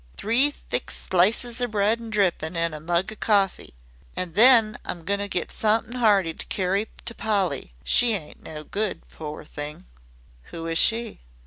[0.17, 3.75] "Three thick slices o' bread an' drippin' an' a mug o' cawfee.
[4.15, 7.75] An' then I'm goin' to get sumethin' 'earty to carry to Polly.
[7.83, 9.85] She ain't no good, pore thing!"
[10.45, 11.21] "Who is she?"